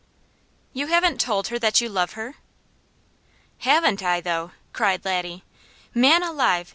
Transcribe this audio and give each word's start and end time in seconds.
"You 0.73 0.87
haven't 0.87 1.21
told 1.21 1.49
her 1.49 1.59
that 1.59 1.79
you 1.79 1.87
love 1.87 2.13
her?" 2.13 2.37
"Haven't 3.59 4.01
I 4.01 4.19
though?" 4.19 4.53
cried 4.73 5.05
Laddie. 5.05 5.43
"Man 5.93 6.23
alive! 6.23 6.69